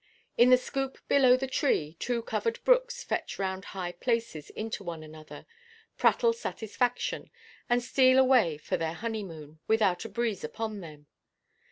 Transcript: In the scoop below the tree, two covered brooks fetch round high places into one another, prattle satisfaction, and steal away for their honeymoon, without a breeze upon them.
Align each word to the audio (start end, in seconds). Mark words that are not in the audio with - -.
In 0.35 0.49
the 0.49 0.57
scoop 0.57 0.97
below 1.07 1.37
the 1.37 1.45
tree, 1.45 1.95
two 1.99 2.23
covered 2.23 2.63
brooks 2.63 3.03
fetch 3.03 3.37
round 3.37 3.65
high 3.65 3.91
places 3.91 4.49
into 4.49 4.83
one 4.83 5.03
another, 5.03 5.45
prattle 5.95 6.33
satisfaction, 6.33 7.29
and 7.69 7.83
steal 7.83 8.17
away 8.17 8.57
for 8.57 8.77
their 8.77 8.93
honeymoon, 8.95 9.59
without 9.67 10.03
a 10.03 10.09
breeze 10.09 10.43
upon 10.43 10.79
them. 10.79 11.05